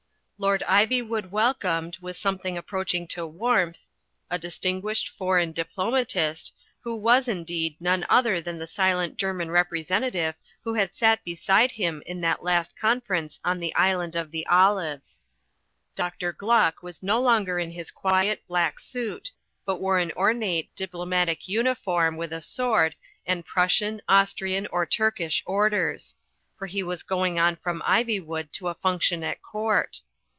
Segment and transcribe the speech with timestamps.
[0.41, 3.77] Lord Ivywood welcomed, with something approaching to warmth,
[4.27, 10.33] a distinguished foreign diplomatist, who was, indeed, none other than that silent German representative
[10.63, 15.21] who had sat beside him in that last conference on the Island of the Olives.
[15.95, 16.33] Dr.
[16.33, 19.31] Gluck was no longer in his quiet, black suit,
[19.63, 22.95] but wore an ornate, diplomatic uniform with a sword
[23.27, 26.15] and Prussian, Austrian or Turkish Orders;
[26.57, 30.01] for he was going on from Ivjrwood to a function at Court.